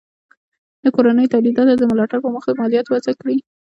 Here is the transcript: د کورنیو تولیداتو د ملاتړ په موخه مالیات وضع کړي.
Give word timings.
د 0.83 0.85
کورنیو 0.95 1.31
تولیداتو 1.33 1.73
د 1.79 1.83
ملاتړ 1.91 2.17
په 2.23 2.29
موخه 2.33 2.51
مالیات 2.59 2.87
وضع 2.89 3.13
کړي. 3.21 3.37